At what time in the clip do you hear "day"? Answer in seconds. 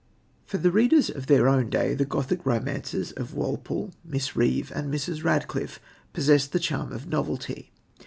1.69-1.93